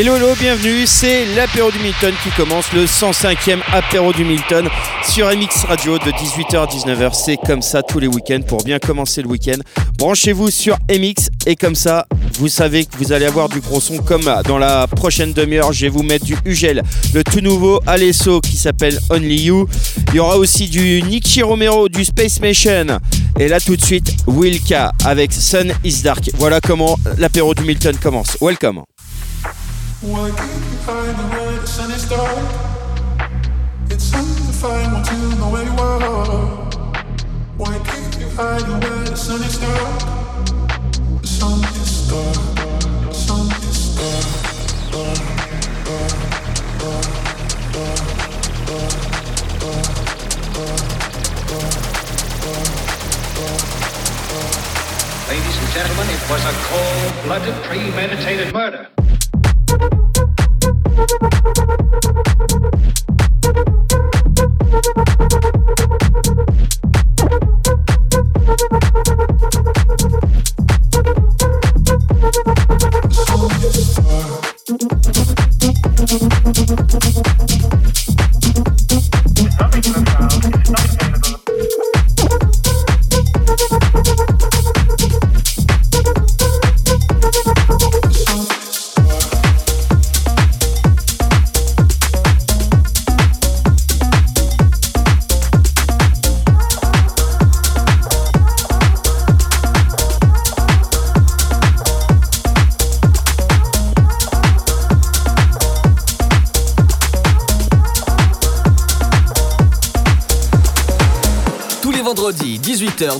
[0.00, 4.66] Hello, hello, bienvenue, c'est l'apéro du Milton qui commence, le 105e apéro du Milton
[5.06, 7.12] sur MX Radio de 18h à 19h.
[7.12, 9.58] C'est comme ça tous les week-ends pour bien commencer le week-end.
[9.98, 12.06] Branchez-vous sur MX et comme ça,
[12.38, 15.74] vous savez que vous allez avoir du gros son comme dans la prochaine demi-heure.
[15.74, 16.82] Je vais vous mettre du Ugel,
[17.12, 19.68] le tout nouveau Alesso qui s'appelle Only You.
[20.12, 22.86] Il y aura aussi du Nicky Romero, du Space Mission.
[23.38, 26.30] Et là tout de suite, Wilka avec Sun is Dark.
[26.38, 28.38] Voilà comment l'apéro du Milton commence.
[28.40, 28.84] Welcome.
[55.28, 58.88] Ladies and gentlemen, it was a cold-blooded, premeditated murder.
[60.90, 61.36] ちょっと待
[65.12, 65.29] って。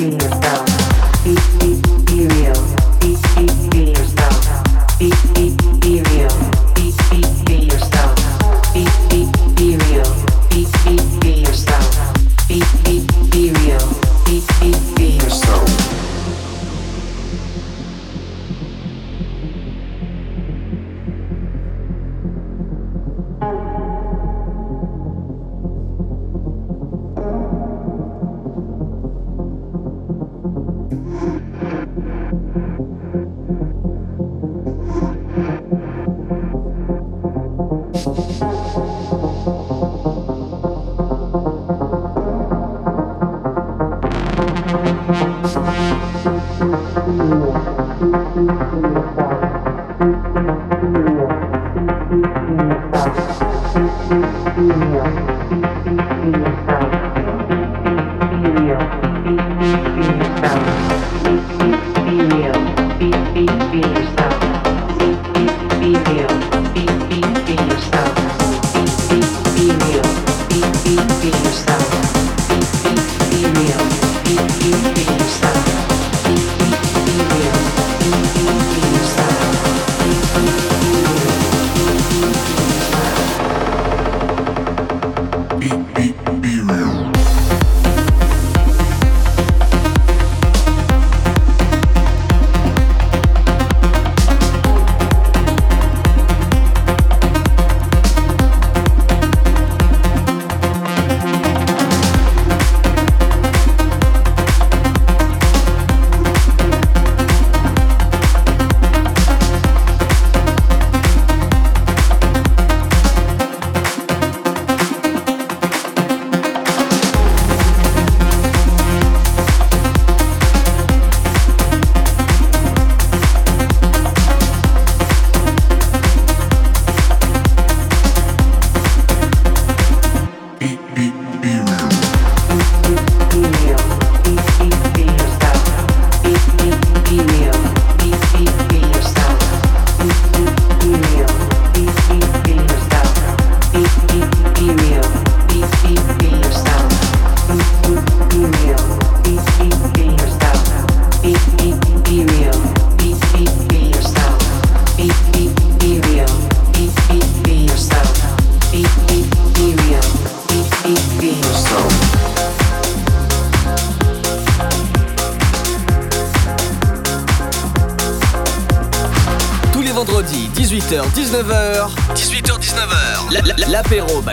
[0.00, 0.66] be yourself.
[1.24, 2.79] Be, be, be real.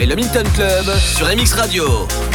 [0.10, 2.27] Club sur MX Radio.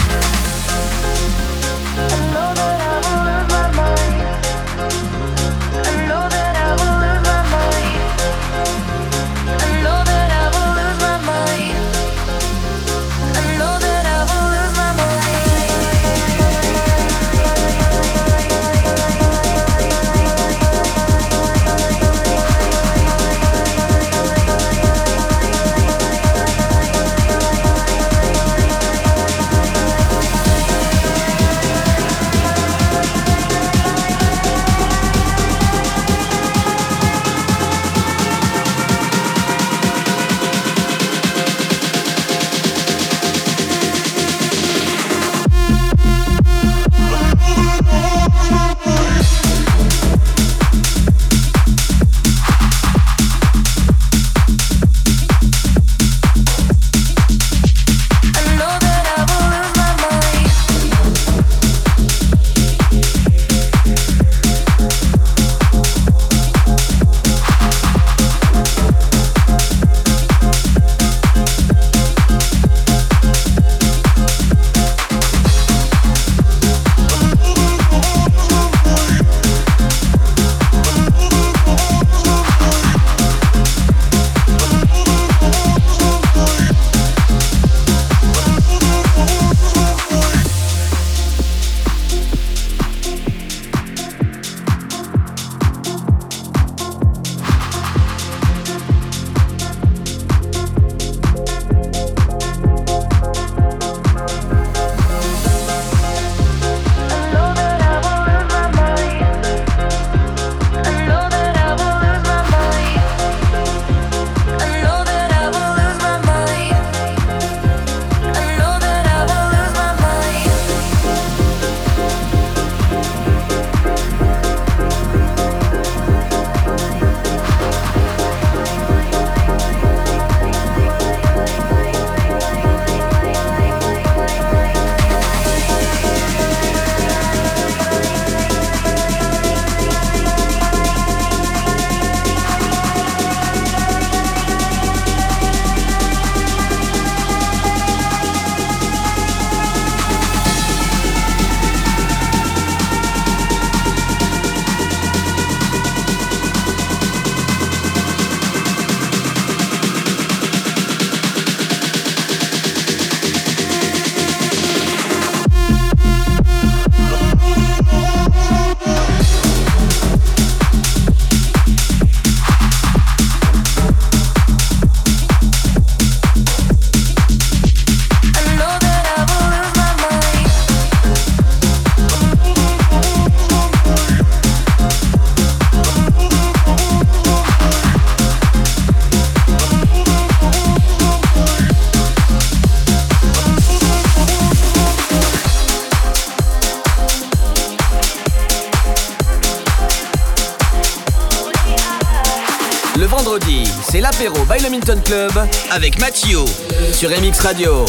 [204.47, 205.33] by le Minton Club
[205.71, 206.45] avec Mathieu
[206.93, 207.85] sur MX Radio.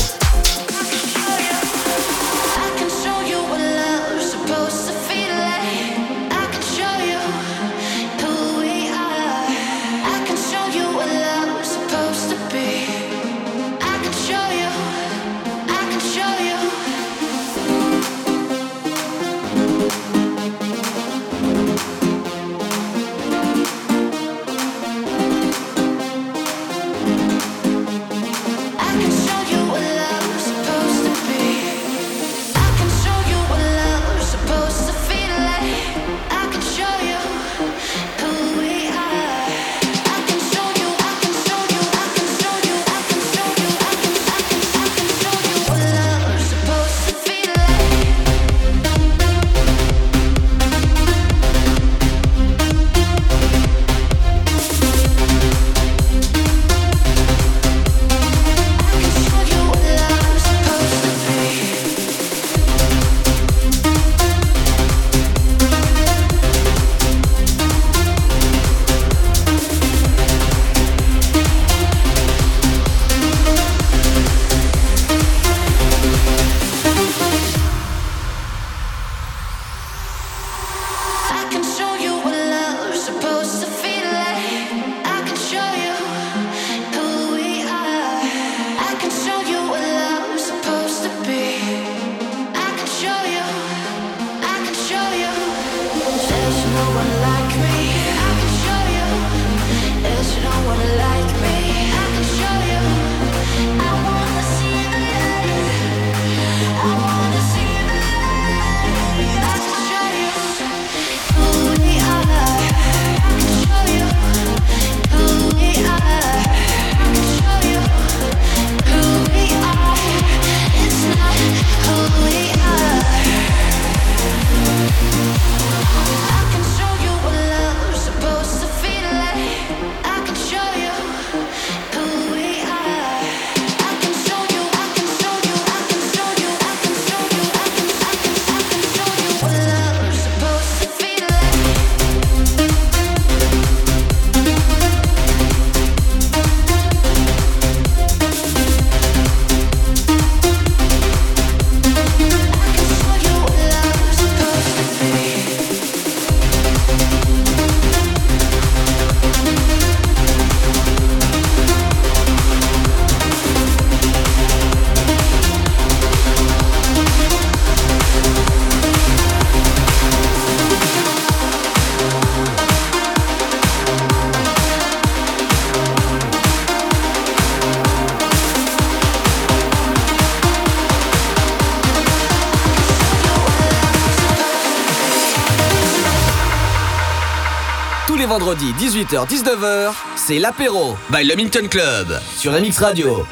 [188.53, 193.25] vendredi 18h-19h, c'est l'apéro by le Minton Club sur MX Radio.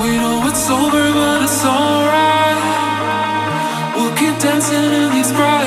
[0.00, 2.56] We know it's over, but it's alright.
[3.96, 5.57] We'll keep dancing in these bright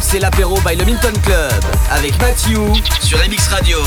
[0.00, 2.60] c'est l'apéro by le Minton Club avec Mathieu
[3.00, 3.78] sur MX Radio.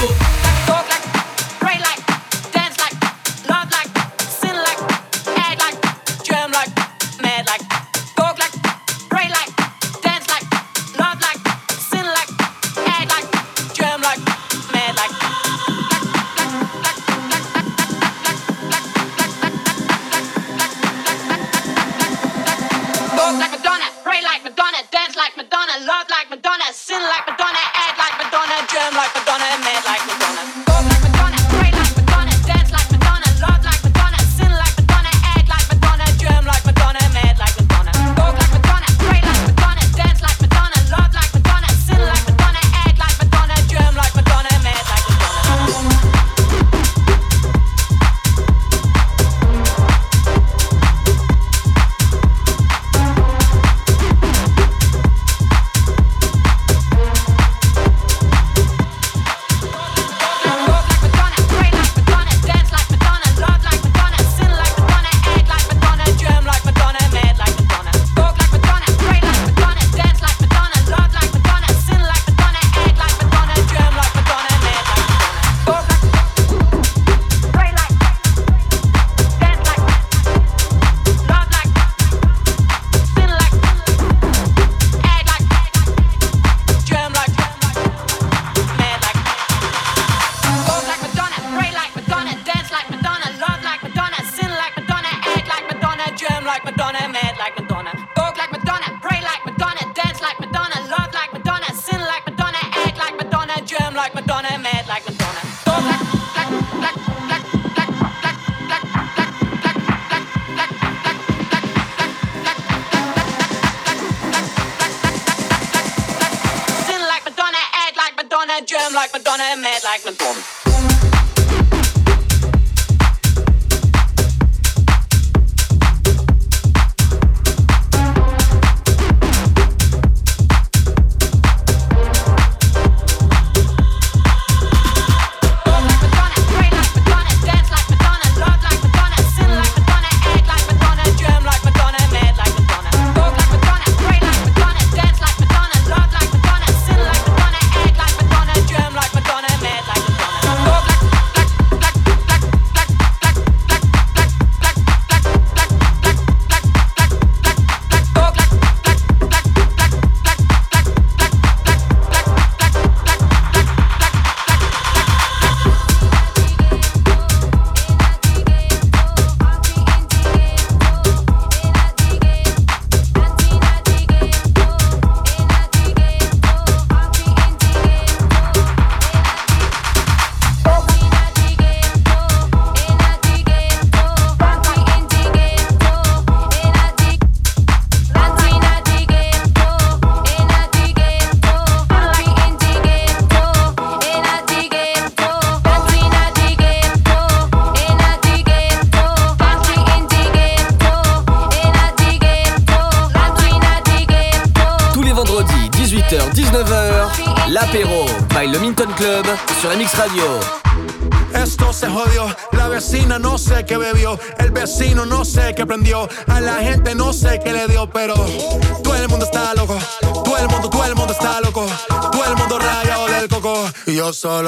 [119.41, 120.60] wanna mad like Madonna.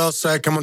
[0.03, 0.62] outside, uh, come on.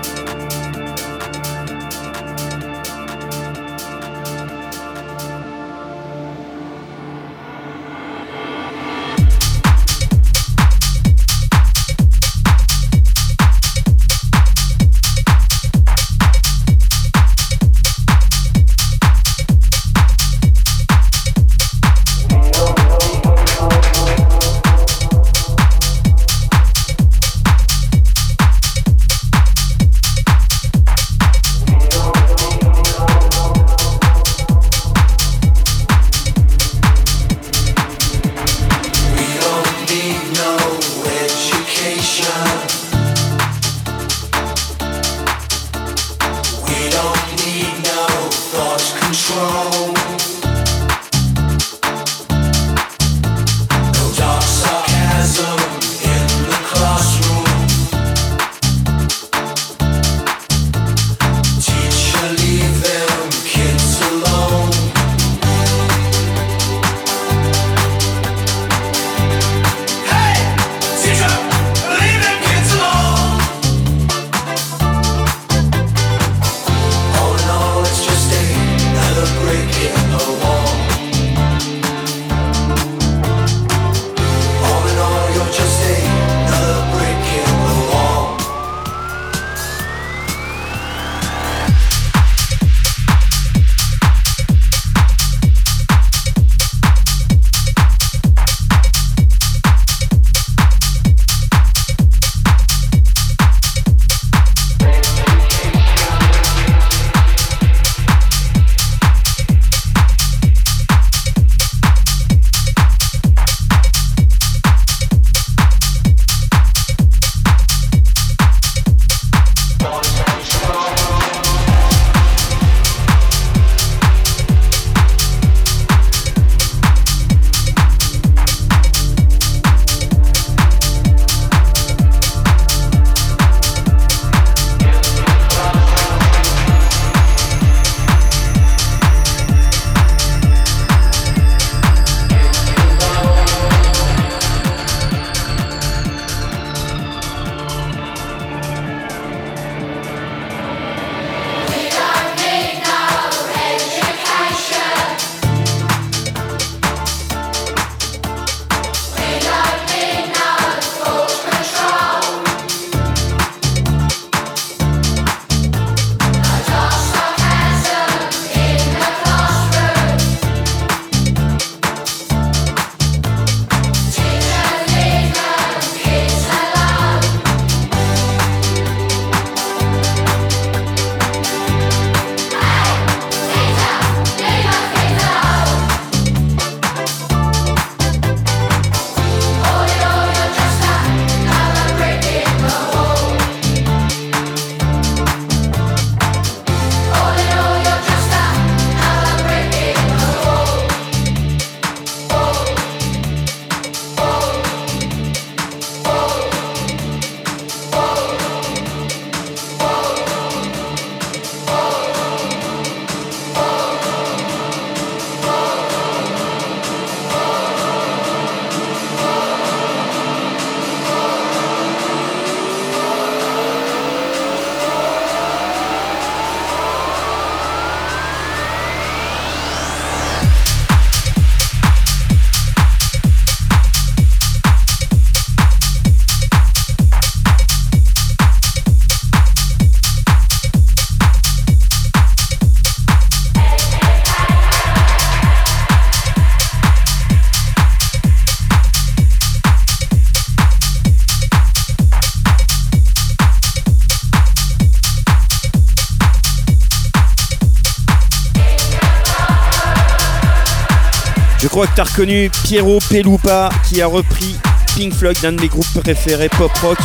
[261.81, 264.55] Crois que tu as reconnu Piero Pelupa qui a repris
[264.95, 266.99] Pink Floyd, d'un de mes groupes préférés pop rock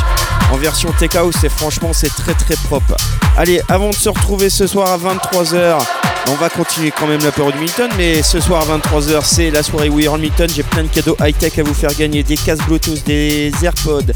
[0.53, 2.95] en version Tech House et franchement c'est très très propre.
[3.39, 5.79] Allez, avant de se retrouver ce soir à 23h,
[6.29, 9.62] on va continuer quand même l'apéro du Milton, mais ce soir à 23h c'est la
[9.62, 12.66] soirée We Are Milton, j'ai plein de cadeaux high-tech à vous faire gagner, des casques
[12.66, 14.12] Bluetooth, des AirPods,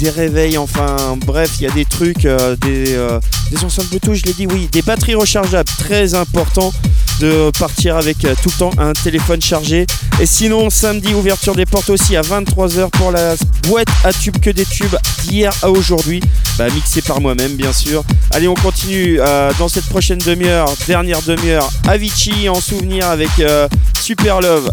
[0.00, 3.20] des réveils, enfin bref, il y a des trucs, euh, des, euh,
[3.52, 6.72] des enceintes Bluetooth, je l'ai dit, oui, des batteries rechargeables, très important
[7.20, 9.86] de partir avec euh, tout le temps un téléphone chargé.
[10.20, 13.36] Et sinon, samedi, ouverture des portes aussi à 23h pour la
[13.68, 16.20] boîte à tubes que des tubes d'hier à aujourd'hui,
[16.58, 18.02] bah, mixé par moi-même bien sûr.
[18.30, 23.68] Allez, on continue euh, dans cette prochaine demi-heure, dernière demi-heure, Avicii en souvenir avec euh,
[24.00, 24.70] Super Love.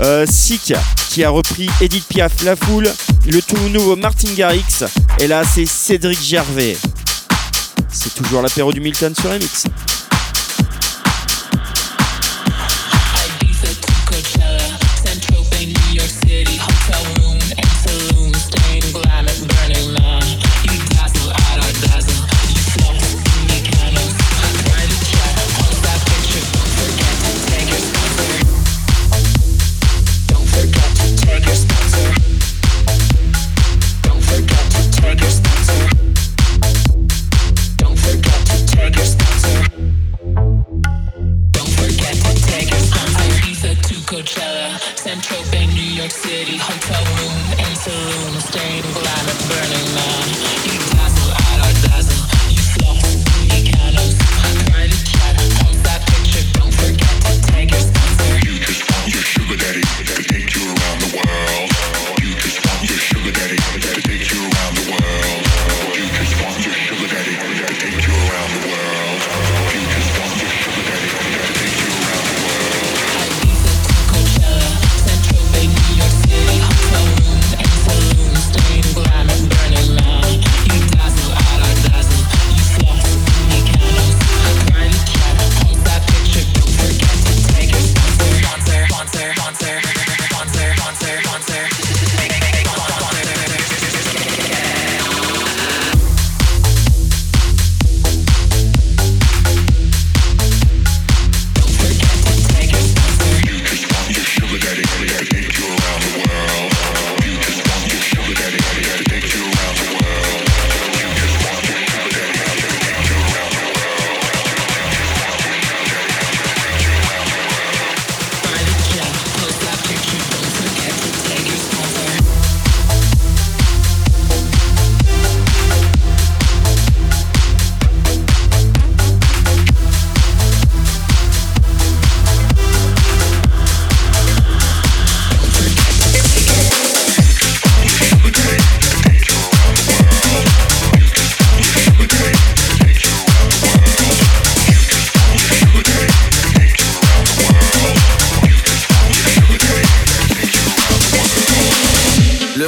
[0.00, 0.26] Euh,
[1.10, 2.88] qui a repris Edith Piaf La Foule,
[3.26, 4.84] le tout nouveau Martin Garrix,
[5.18, 6.76] et là c'est Cédric Gervais.
[7.90, 9.64] C'est toujours l'apéro du Milton sur MX.
[16.90, 17.17] fell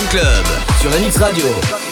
[0.00, 0.46] Club
[0.80, 1.91] sur MX Radio.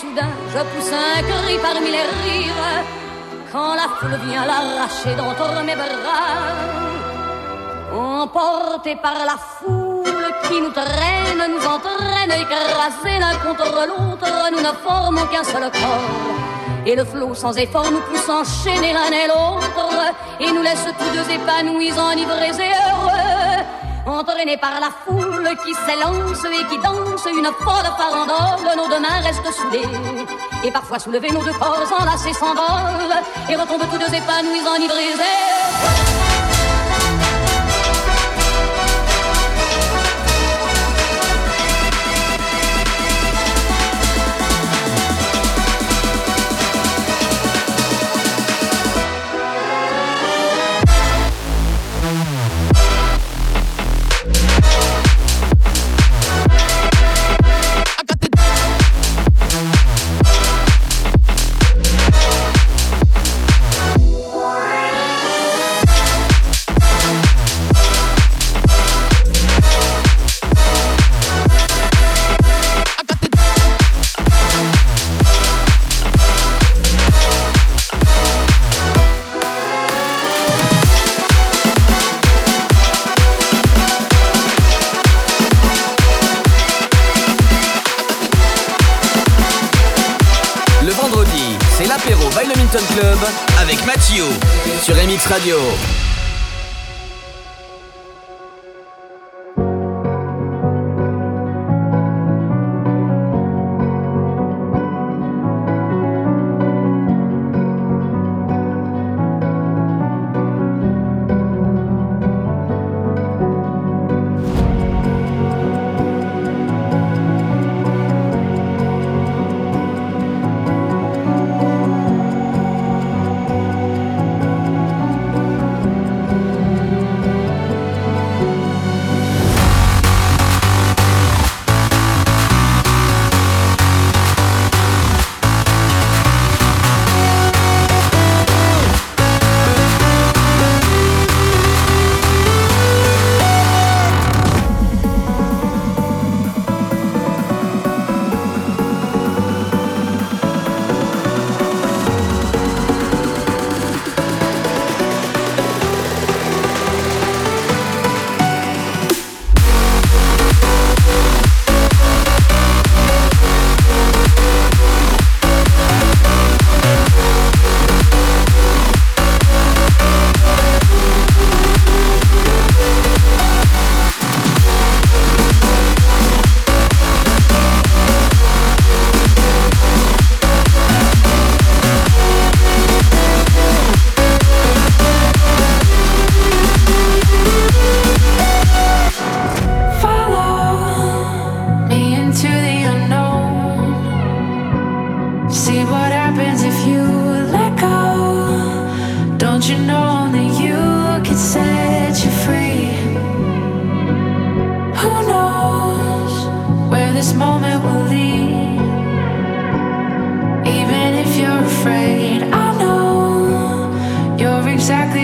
[0.00, 2.84] soudain, je pousse un cri parmi les rires
[3.52, 6.38] quand la foule vient l'arracher d'entre mes bras.
[7.92, 14.72] Emportés par la foule qui nous traîne, nous entraîne, écrasés l'un contre l'autre, nous ne
[14.86, 16.86] formons qu'un seul corps.
[16.86, 19.88] Et le flot sans effort nous pousse enchaîner l'un et l'autre,
[20.40, 23.37] et nous laisse tous deux épanouis, enivrés et heureux.
[24.06, 29.20] Entraînés par la foule qui s'élance et qui danse une folle farandole, nos deux mains
[29.22, 29.88] restent soudées.
[30.64, 36.27] Et parfois soulevés, nos deux corps enlacés s'envolent, et retombent tous deux épanouis, enivrés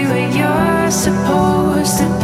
[0.09, 2.24] where you're supposed to be.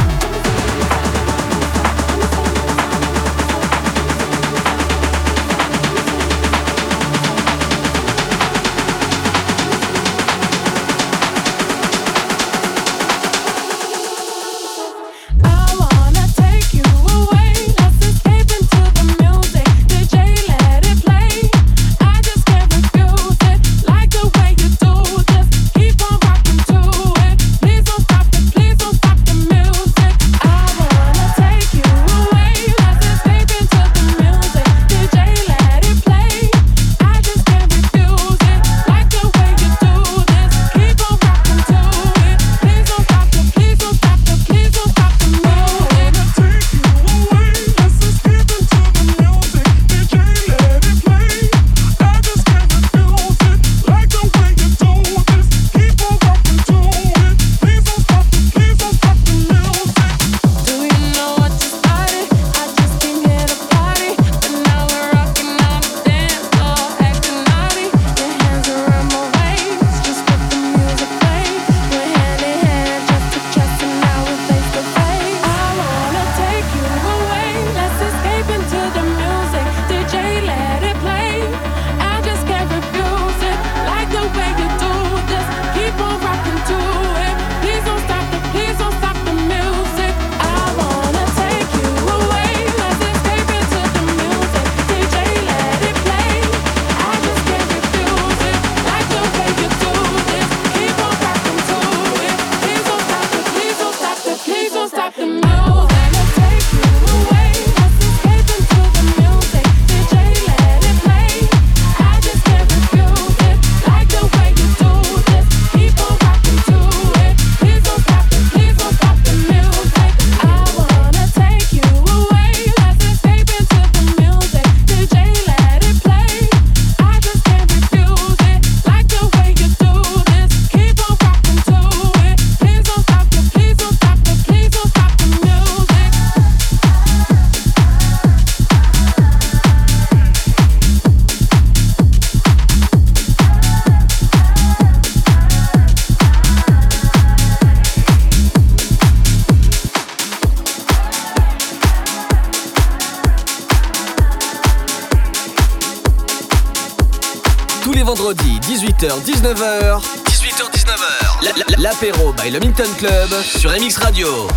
[159.19, 164.47] 18h-19h 18h-19h L'apéro by Le Minton Club sur MX Radio.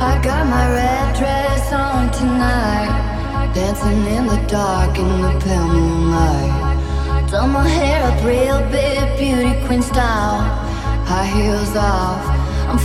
[0.00, 6.52] I got my red dress on tonight Dancing in the dark in the pale moonlight.
[7.32, 10.40] My hair up real big beauty queen style
[11.04, 12.38] High heels off.
[12.68, 12.78] I'm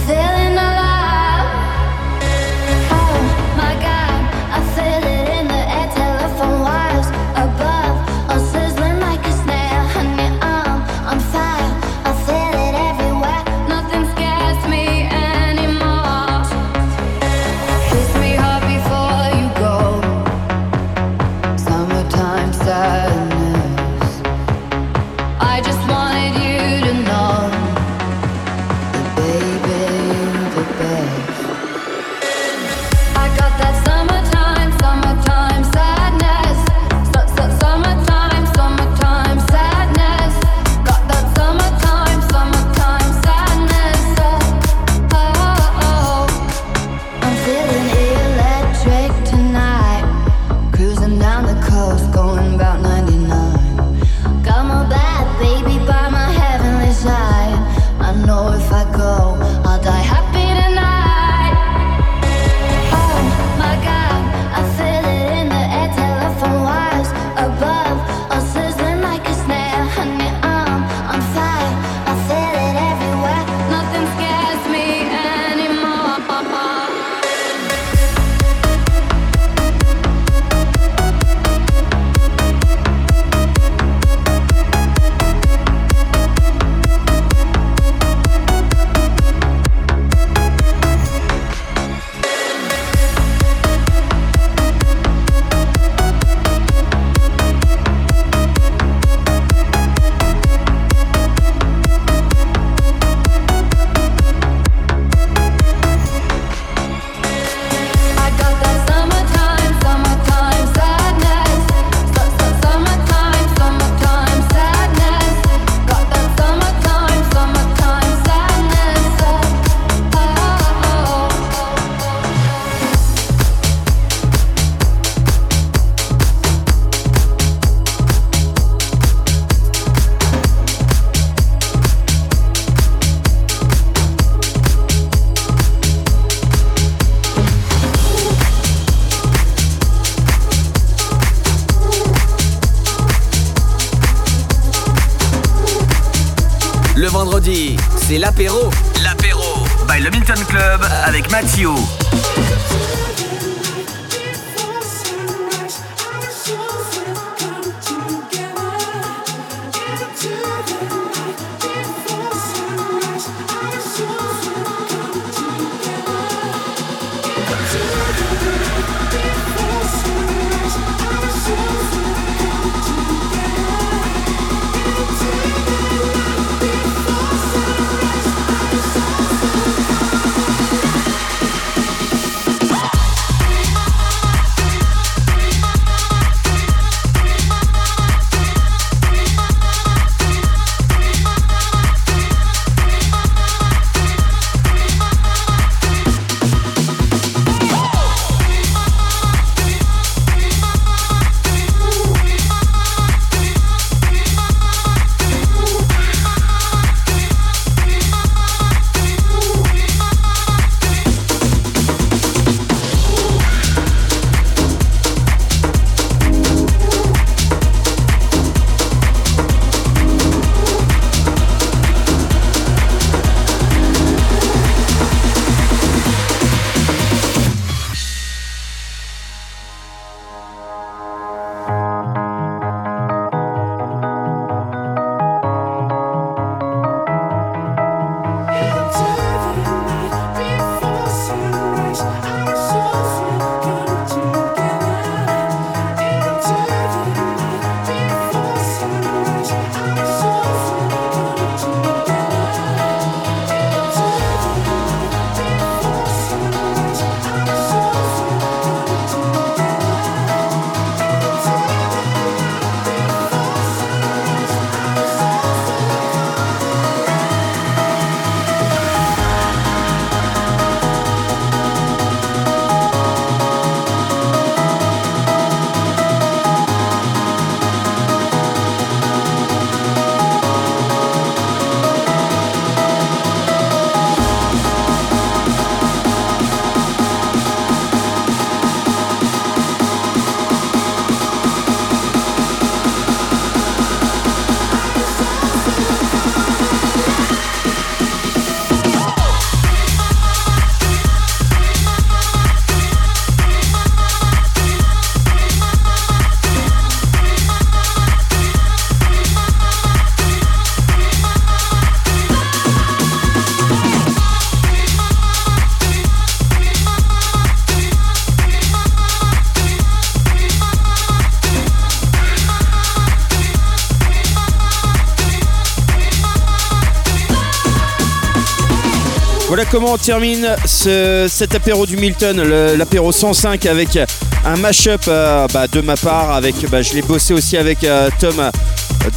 [329.72, 332.41] Comment on termine ce- cet apéro du Milton,
[332.78, 333.97] l'apéro 105 avec
[334.45, 336.32] un mash-up euh, bah, de ma part.
[336.32, 338.51] Avec, bah, je l'ai bossé aussi avec euh, Tom, euh,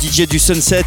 [0.00, 0.84] DJ du Sunset.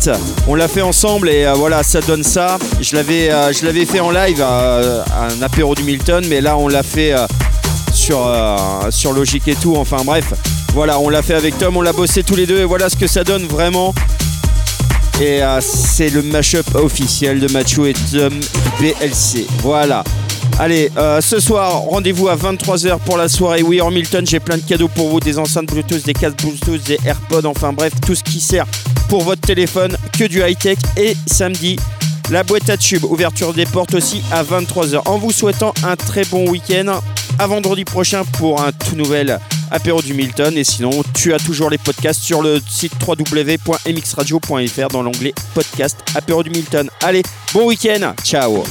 [0.47, 2.57] On l'a fait ensemble et voilà, ça donne ça.
[2.81, 6.83] Je l'avais, je l'avais fait en live, un apéro du Milton, mais là on l'a
[6.83, 7.13] fait
[7.93, 8.19] sur,
[8.89, 9.75] sur Logic et tout.
[9.75, 10.33] Enfin bref,
[10.73, 12.95] voilà, on l'a fait avec Tom, on l'a bossé tous les deux et voilà ce
[12.95, 13.93] que ça donne vraiment.
[15.21, 18.33] Et c'est le mashup officiel de Machu et Tom
[18.79, 19.45] BLC.
[19.61, 20.03] Voilà.
[20.57, 24.25] Allez, euh, ce soir, rendez-vous à 23h pour la soirée We Are Milton.
[24.25, 27.73] J'ai plein de cadeaux pour vous, des enceintes Bluetooth, des casques Bluetooth, des AirPods, enfin
[27.73, 28.65] bref, tout ce qui sert
[29.09, 30.77] pour votre téléphone, que du high-tech.
[30.97, 31.77] Et samedi,
[32.29, 35.01] la boîte à tubes, ouverture des portes aussi à 23h.
[35.05, 36.99] En vous souhaitant un très bon week-end.
[37.37, 39.39] À vendredi prochain pour un tout nouvel
[39.71, 40.57] apéro du Milton.
[40.57, 46.43] Et sinon, tu as toujours les podcasts sur le site www.mxradio.fr dans l'onglet podcast apéro
[46.43, 46.89] du Milton.
[47.01, 48.13] Allez, bon week-end.
[48.23, 48.63] Ciao.